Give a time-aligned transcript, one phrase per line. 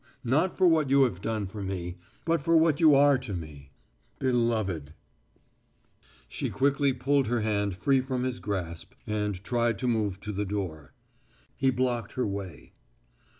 [0.23, 3.69] Not for what you have done for me, but for what you are to me
[4.17, 4.93] beloved."
[6.27, 10.43] She quickly pulled her hand free from his grasp and tried to move to the
[10.43, 10.93] door.
[11.55, 12.73] He blocked her way.